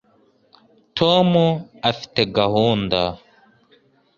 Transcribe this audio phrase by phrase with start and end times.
[0.97, 1.29] tom
[1.91, 3.01] afite gahunda